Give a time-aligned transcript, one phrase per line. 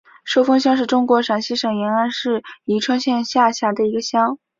[0.23, 4.39] 寿峰乡是中国陕西省延安市宜川县下辖的一个乡。